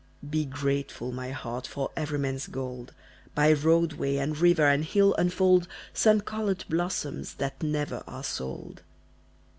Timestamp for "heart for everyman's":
1.29-2.47